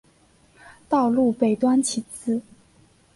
[0.89, 2.41] 道路北端起自。